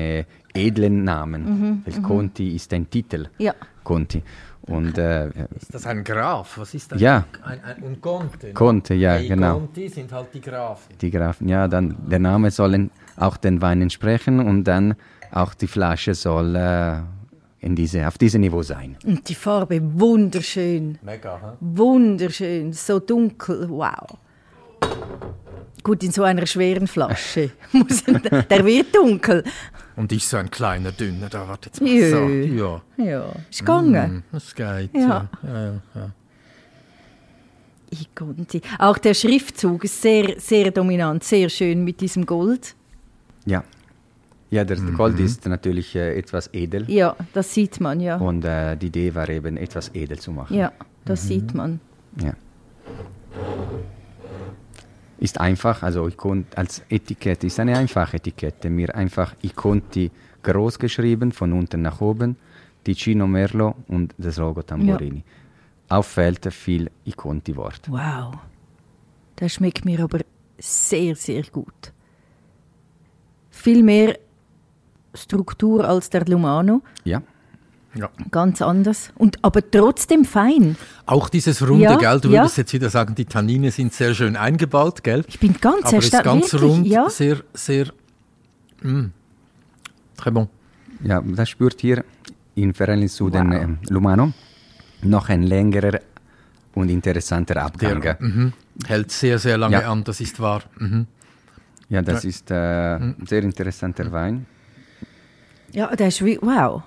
[0.53, 3.27] edlen Namen, weil Conti ist ein Titel.
[3.39, 3.53] Ja.
[3.83, 4.21] Conti.
[4.67, 5.27] Und äh,
[5.59, 6.57] Ist das ein Graf?
[6.57, 7.01] Was ist das?
[7.01, 7.25] Ja.
[7.43, 8.47] Ein, ein, und Conte.
[8.47, 8.53] ne?
[8.53, 9.59] Conte, ja, Die genau.
[9.59, 10.93] Conti sind halt die Grafen.
[11.01, 14.95] die Grafen, ja, dann der Name soll auch den Wein entsprechen und dann
[15.31, 16.99] auch die Flasche soll äh,
[17.59, 18.97] in diese, auf diesem Niveau sein.
[19.05, 21.57] Und die Farbe wunderschön, Mega, hä?
[21.59, 24.17] wunderschön, so dunkel, wow.
[25.83, 27.51] Gut, in so einer schweren Flasche.
[28.49, 29.43] Der wird dunkel.
[29.95, 31.89] Und ich so ein kleiner, dünner, da warte jetzt mal.
[31.89, 32.09] Jö.
[32.09, 34.09] So, ja, Ja, ist gegangen.
[34.11, 34.89] hm, das geht.
[34.93, 35.01] Ja.
[35.01, 35.29] Ja.
[35.43, 36.11] Ja, ja,
[38.15, 38.61] konnte.
[38.79, 42.75] Auch der Schriftzug ist sehr, sehr dominant, sehr schön mit diesem Gold.
[43.45, 43.63] Ja,
[44.49, 48.17] ja der Gold ist natürlich äh, etwas edel Ja, das sieht man, ja.
[48.17, 50.55] und äh, die Idee war eben, etwas edel zu machen.
[50.55, 50.71] Ja,
[51.05, 51.79] das sieht man.
[52.21, 52.33] Ja.
[55.21, 56.09] Ist einfach, also
[56.55, 58.71] als Etikette ist eine einfache Etikette.
[58.71, 60.09] Mir einfach Iconti
[60.41, 62.35] groß geschrieben, von unten nach oben,
[62.83, 65.23] Ticino Merlo und das Logo Tamborini.
[65.89, 67.81] Auffällt viel Iconti-Wort.
[67.87, 68.33] Wow.
[69.35, 70.21] Das schmeckt mir aber
[70.57, 71.93] sehr, sehr gut.
[73.51, 74.17] Viel mehr
[75.13, 77.21] Struktur als der Lumano, Ja,
[77.93, 78.09] Ja.
[78.31, 79.11] ganz anders.
[79.15, 80.77] Und, aber trotzdem fein.
[81.05, 82.19] Auch dieses Runde, Ja, gell?
[82.21, 82.41] Du ja.
[82.41, 85.25] würdest jetzt wieder sagen, die Tannine sind sehr schön eingebaut, gell?
[85.27, 86.41] Ich bin ganz Aber ist erstaunt.
[86.41, 87.09] ganz wirklich, rund, ja.
[87.09, 87.87] sehr, sehr.
[88.81, 89.07] Mm,
[90.17, 90.47] très bon.
[91.03, 92.03] ja, das spürt hier
[92.55, 94.31] im Verhältnis zu den ähm, Lumano
[95.03, 95.99] noch ein längerer
[96.75, 98.01] und interessanter Abgang.
[98.01, 98.53] Der, mhm.
[98.87, 99.91] Hält sehr, sehr lange Ja.
[99.91, 100.61] an, das ist wahr.
[100.79, 101.07] Mhm.
[101.89, 103.15] Ja, das ist äh, Mhm.
[103.27, 104.45] sehr interessanter Wein.
[105.73, 106.83] Ja, der ist wie, wow.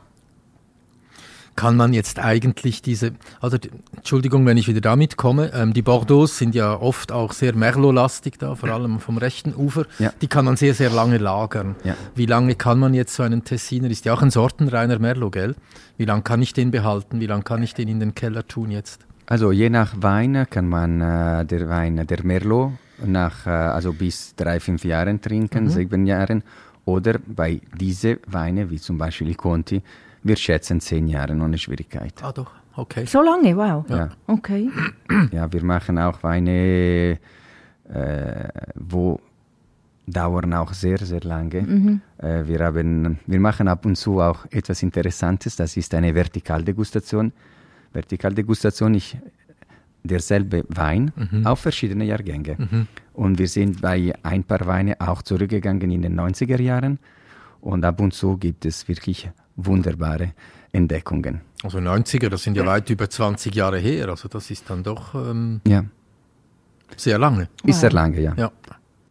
[1.56, 3.56] Kann man jetzt eigentlich diese, also
[3.96, 8.38] Entschuldigung, wenn ich wieder damit komme, ähm, die Bordeaux sind ja oft auch sehr Merlot-lastig
[8.38, 9.86] da, vor allem vom rechten Ufer.
[9.98, 10.12] Ja.
[10.20, 11.76] Die kann man sehr, sehr lange lagern.
[11.84, 11.96] Ja.
[12.14, 15.54] Wie lange kann man jetzt so einen Tessiner, ist ja auch ein sortenreiner Merlot, gell?
[15.96, 17.20] Wie lange kann ich den behalten?
[17.20, 19.06] Wie lange kann ich den in den Keller tun jetzt?
[19.26, 22.72] Also je nach Wein kann man äh, der Wein, der Merlot,
[23.04, 25.70] nach, äh, also bis drei, fünf Jahren trinken, mhm.
[25.70, 26.42] sieben Jahren.
[26.84, 29.82] Oder bei diesen Weinen, wie zum Beispiel Conti,
[30.24, 32.14] wir schätzen zehn Jahre ohne Schwierigkeit.
[32.22, 33.04] Ah doch, okay.
[33.06, 33.84] So lange, wow.
[33.88, 34.08] Ja.
[34.26, 34.70] Okay.
[35.30, 37.18] Ja, wir machen auch Weine,
[37.88, 39.20] äh, wo
[40.06, 41.62] dauern auch sehr, sehr lange.
[41.62, 42.00] Mhm.
[42.18, 47.32] Äh, wir, haben, wir machen ab und zu auch etwas Interessantes, das ist eine Vertikaldegustation.
[47.92, 49.16] Vertikaldegustation ist
[50.02, 51.46] derselbe Wein mhm.
[51.46, 52.56] auf verschiedene Jahrgänge.
[52.58, 52.86] Mhm.
[53.12, 56.98] Und wir sind bei ein paar Weine auch zurückgegangen in den 90er Jahren.
[57.60, 60.32] Und ab und zu gibt es wirklich wunderbare
[60.72, 61.40] Entdeckungen.
[61.62, 64.08] Also 90er, das sind ja weit über 20 Jahre her.
[64.08, 65.84] Also das ist dann doch ähm, ja.
[66.96, 67.48] sehr lange.
[67.64, 68.34] Ist sehr lange, ja.
[68.36, 68.50] ja.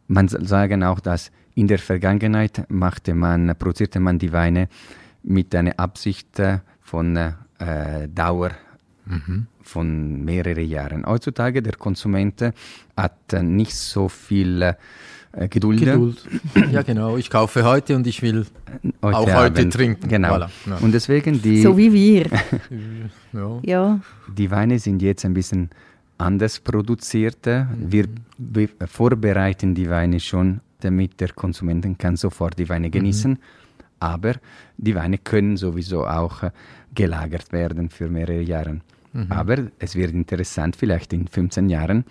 [0.08, 4.68] Man sagen auch, dass in der Vergangenheit machte man, produzierte man die Weine
[5.24, 6.42] mit einer Absicht
[6.82, 7.34] von äh,
[8.10, 8.52] Dauer
[9.06, 9.48] mhm.
[9.62, 11.06] von mehreren Jahren.
[11.06, 12.54] Heutzutage der Konsument
[12.96, 14.76] hat nicht so viel
[15.34, 15.80] äh, Geduld.
[15.80, 16.24] Geduld.
[16.72, 17.18] Ja, genau.
[17.18, 18.46] Ich kaufe heute und ich will
[19.02, 19.74] heute auch heute Abend.
[19.74, 20.08] trinken.
[20.08, 20.36] Genau.
[20.36, 20.50] Voilà.
[20.68, 20.78] Ja.
[20.78, 21.62] Und deswegen die.
[21.62, 22.28] So wie wir.
[23.34, 23.60] ja.
[23.64, 24.00] ja.
[24.38, 25.70] Die Weine sind jetzt ein bisschen
[26.18, 27.46] anders produziert.
[27.46, 28.06] Wir,
[28.38, 33.32] wir vorbereiten die Weine schon, damit der Konsument kann sofort die Weine genießen.
[33.32, 33.38] Mhm.
[34.00, 34.34] Aber
[34.78, 36.44] die Weine können sowieso auch
[36.94, 38.82] gelagert werden für mehrere Jahre.
[39.14, 39.32] Mhm.
[39.32, 42.06] Aber es wird interessant, vielleicht in 15 Jahren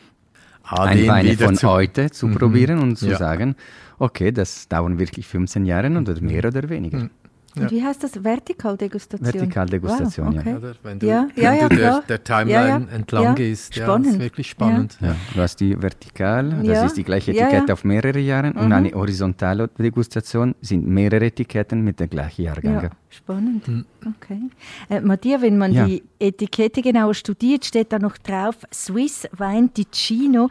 [0.65, 2.35] ah, ein Wein von zu heute zu mhm.
[2.35, 3.17] probieren und zu ja.
[3.17, 3.57] sagen,
[3.99, 6.99] okay, das dauert wirklich 15 Jahre oder mehr oder weniger.
[6.99, 7.11] Mhm.
[7.55, 8.25] Und wie heißt das?
[8.25, 9.33] Vertikaldegustation?
[9.33, 10.51] Vertikaldegustation, wow, okay.
[10.51, 10.57] ja.
[10.57, 14.07] Oder wenn du, ja, wenn ja, du der, der, Timeline entlang gehst, spannend.
[14.07, 14.99] ja, ist wirklich spannend.
[15.01, 15.17] Ja.
[15.35, 18.57] Du hast die Vertikal, das ist die gleiche Etikette auf mehrere Jahre mhm.
[18.59, 22.91] und eine horizontale Degustation sind mehrere Etiketten mit der gleichen Jahrgang.
[23.11, 23.69] spannend.
[23.69, 23.85] Mhm.
[24.17, 24.41] Okay.
[24.89, 30.49] Äh, Mattia, wenn man die Etikette genauer studiert, steht da noch drauf Swiss Wine Ticino.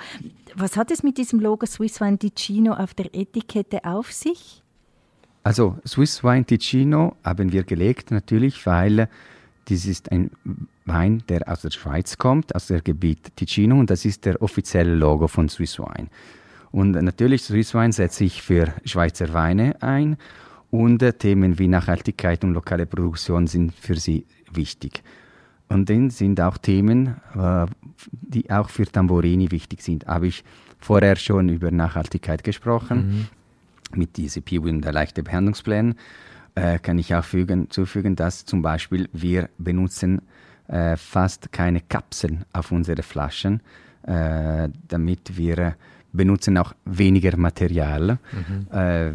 [0.56, 4.61] Was hat es mit diesem Logo Swiss Wine Ticino auf der Etikette auf sich?
[5.44, 9.10] Also Swiss Wine Ticino haben wir gelegt natürlich, weil
[9.68, 10.32] dies ist ein
[10.86, 14.94] Wein, der aus der Schweiz kommt, aus dem Gebiet Ticino und das ist der offizielle
[14.94, 16.10] Logo von Swiss Wine.
[16.72, 20.18] Und natürlich Swiss Wine setzt sich für Schweizer Weine ein
[20.70, 25.04] und Themen wie Nachhaltigkeit und lokale Produktion sind für sie wichtig.
[25.70, 27.66] Und dann sind auch Themen, äh,
[28.12, 30.06] die auch für Tamborini wichtig sind.
[30.06, 30.44] Habe ich
[30.80, 32.98] vorher schon über Nachhaltigkeit gesprochen.
[32.98, 33.41] Mhm
[33.98, 35.96] mit DCP und der leichte Behandlungsplänen
[36.56, 40.22] äh, kann ich auch fügen, zufügen, dass zum Beispiel wir benutzen
[40.68, 43.62] äh, fast keine Kapseln auf unsere Flaschen,
[44.04, 45.76] äh, damit wir
[46.14, 48.18] benutzen auch weniger Material.
[48.32, 48.78] Mhm.
[48.78, 49.12] Äh,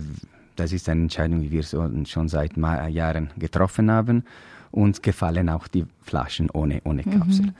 [0.56, 4.24] das ist eine Entscheidung, die wir so, schon seit Jahren getroffen haben.
[4.70, 7.46] Uns gefallen auch die Flaschen ohne, ohne Kapsel.
[7.46, 7.54] Mhm.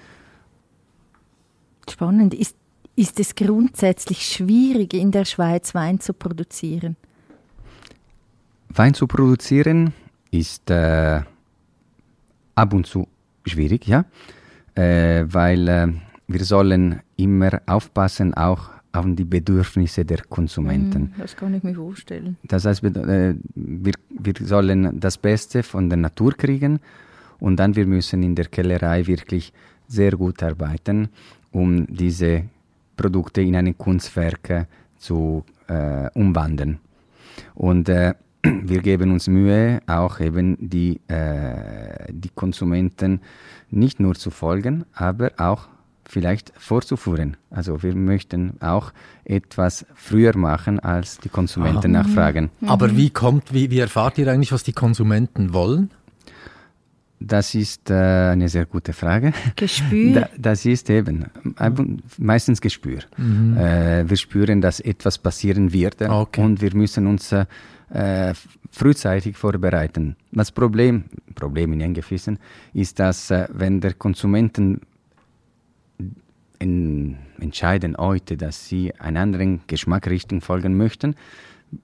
[1.88, 2.34] Spannend.
[2.34, 2.56] Ist,
[2.96, 6.96] ist es grundsätzlich schwierig, in der Schweiz Wein zu produzieren?
[8.70, 9.92] Wein zu produzieren
[10.30, 11.20] ist äh,
[12.54, 13.06] ab und zu
[13.44, 14.04] schwierig, ja,
[14.74, 15.88] äh, weil äh,
[16.26, 21.12] wir sollen immer aufpassen, auch auf die Bedürfnisse der Konsumenten.
[21.16, 22.38] Mm, das kann ich mir vorstellen.
[22.44, 26.80] Das heißt, äh, wir, wir sollen das Beste von der Natur kriegen
[27.38, 29.52] und dann wir müssen in der Kellerei wirklich
[29.86, 31.08] sehr gut arbeiten,
[31.52, 32.44] um diese
[32.96, 36.78] Produkte in ein Kunstwerk zu äh, umwandeln.
[37.54, 43.20] Und äh, wir geben uns Mühe, auch eben die, äh, die Konsumenten
[43.70, 45.68] nicht nur zu folgen, aber auch
[46.08, 47.36] vielleicht vorzuführen.
[47.50, 48.92] Also wir möchten auch
[49.24, 52.04] etwas früher machen, als die Konsumenten Aha.
[52.04, 52.50] nachfragen.
[52.66, 55.90] Aber wie kommt, wie, wie erfahrt ihr eigentlich, was die Konsumenten wollen?
[57.26, 59.32] Das ist äh, eine sehr gute Frage.
[59.56, 60.06] Gespür?
[60.14, 61.26] Da, das ist eben
[62.18, 63.00] meistens Gespür.
[63.16, 63.56] Mhm.
[63.56, 66.40] Äh, wir spüren, dass etwas passieren wird okay.
[66.40, 67.46] und wir müssen uns äh,
[67.90, 68.34] äh,
[68.70, 70.16] frühzeitig vorbereiten.
[70.32, 72.38] Das Problem, Problem in Engefissen,
[72.72, 74.80] ist, dass äh, wenn der Konsumenten
[76.58, 81.14] in, entscheiden heute, dass sie einer anderen Geschmackrichtung folgen möchten,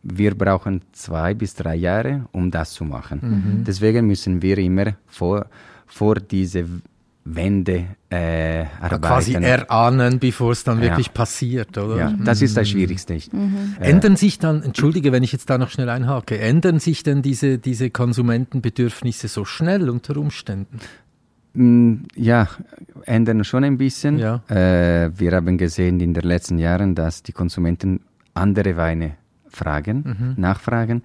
[0.03, 3.20] wir brauchen zwei bis drei Jahre, um das zu machen.
[3.22, 3.64] Mhm.
[3.64, 5.47] Deswegen müssen wir immer vor,
[5.87, 6.64] vor diese
[7.24, 9.03] Wende äh, arbeiten.
[9.03, 10.85] Quasi erahnen, bevor es dann ja.
[10.91, 11.97] wirklich passiert, oder?
[11.97, 13.14] Ja, das ist das Schwierigste.
[13.14, 13.76] Mhm.
[13.80, 17.22] Äh, ändern sich dann, entschuldige, wenn ich jetzt da noch schnell einhake, ändern sich denn
[17.22, 20.80] diese, diese Konsumentenbedürfnisse so schnell unter Umständen?
[21.55, 22.49] Mm, Ja,
[23.07, 24.18] ändern schon ein bisschen.
[24.18, 24.43] Ja.
[24.49, 28.01] Äh, wir haben gesehen in den letzten Jahren, dass die Konsumenten
[28.35, 29.12] andere Weine
[29.57, 31.03] fragen, nachfragen,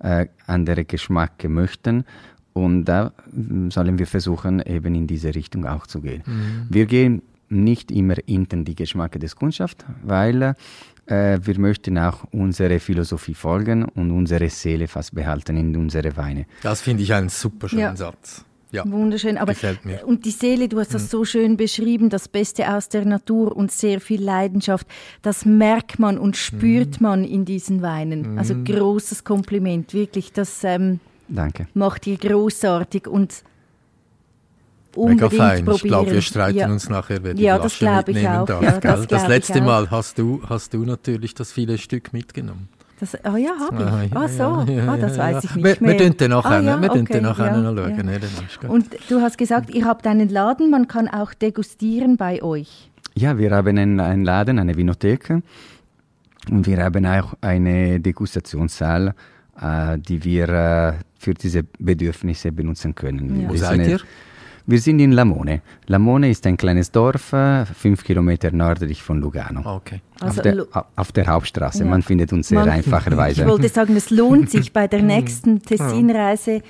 [0.00, 2.04] äh, andere Geschmacke möchten.
[2.52, 3.12] Und da
[3.68, 6.22] sollen wir versuchen, eben in diese Richtung auch zu gehen.
[6.68, 10.54] Wir gehen nicht immer hinter die Geschmacke des Kundschaft, weil
[11.06, 16.46] äh, wir möchten auch unsere Philosophie folgen und unsere Seele fast behalten in unsere Weine.
[16.62, 17.96] Das finde ich einen super schönen Ja.
[17.96, 18.44] Satz.
[18.72, 18.84] Ja.
[18.90, 19.36] Wunderschön.
[19.38, 20.06] Aber Gefällt mir.
[20.06, 23.72] und die Seele, du hast das so schön beschrieben, das Beste aus der Natur und
[23.72, 24.86] sehr viel Leidenschaft.
[25.22, 28.38] Das merkt man und spürt man in diesen Weinen.
[28.38, 30.32] Also großes Kompliment, wirklich.
[30.32, 31.66] Das ähm, Danke.
[31.74, 33.42] macht ihr großartig und
[34.96, 35.64] Mega fein.
[35.64, 35.76] probieren.
[35.76, 36.68] Ich glaube, wir streiten ja.
[36.68, 38.46] uns nachher, wer die Ja, das Flasche ich mitnehmen auch.
[38.46, 38.62] darf.
[38.62, 39.66] Ja, das das ich letzte auch.
[39.66, 42.68] Mal hast du, hast du natürlich das viele Stück mitgenommen.
[43.00, 44.14] Das, ah ja, habe ich.
[44.14, 44.72] Ah, ja, so.
[44.72, 45.40] ja, ah, das ja, weiß ja.
[45.44, 45.98] ich nicht Wir, mehr.
[45.98, 47.96] wir nachher, ah, ja, wir tun okay, nachher ja, noch schauen.
[47.96, 48.02] ja.
[48.02, 48.68] ne.
[48.68, 52.90] Und du hast gesagt, ihr habt einen Laden, man kann auch degustieren bei euch.
[53.14, 55.30] Ja, wir haben einen, einen Laden, eine Winothek
[56.50, 59.14] und wir haben auch eine Degustationssaal,
[59.60, 63.42] äh, die wir äh, für diese Bedürfnisse benutzen können.
[63.42, 63.48] Ja.
[63.48, 64.00] Wo Wir seid ihr?
[64.66, 65.62] Wir sind in Lamone.
[65.86, 69.62] Lamone ist ein kleines Dorf, äh, fünf Kilometer nördlich von Lugano.
[69.76, 70.00] Okay.
[70.20, 71.84] Also auf, der, auf der Hauptstraße.
[71.84, 71.90] Ja.
[71.90, 73.42] Man findet uns sehr Man- einfacherweise.
[73.42, 76.62] Ich wollte sagen, es lohnt sich bei der nächsten Tessinreise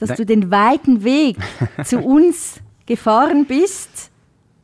[0.01, 1.37] dass Dank- du den weiten Weg
[1.85, 4.09] zu uns gefahren bist.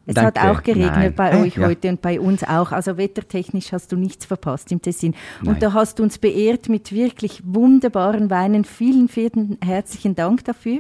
[0.10, 0.52] Es hat Danke.
[0.52, 1.14] auch geregnet Nein.
[1.16, 1.68] bei euch Ja.
[1.68, 2.72] heute und bei uns auch.
[2.72, 5.14] Also wettertechnisch hast du nichts verpasst im Tessin.
[5.42, 5.56] Nein.
[5.56, 8.64] Und da hast du uns beehrt mit wirklich wunderbaren Weinen.
[8.64, 10.80] Vielen, vielen herzlichen Dank dafür.